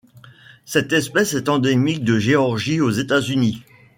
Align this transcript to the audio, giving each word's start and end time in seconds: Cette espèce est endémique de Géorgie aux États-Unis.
Cette 0.65 0.93
espèce 0.93 1.35
est 1.35 1.47
endémique 1.47 2.03
de 2.03 2.17
Géorgie 2.17 2.81
aux 2.81 2.89
États-Unis. 2.89 3.61